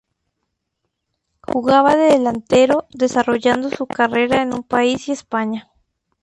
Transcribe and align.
Jugaba 1.43 1.95
de 1.95 2.05
delantero, 2.05 2.87
desarrollando 2.89 3.69
su 3.69 3.85
carrera 3.85 4.41
en 4.41 4.51
su 4.51 4.63
país 4.63 5.07
y 5.07 5.11
España. 5.11 5.71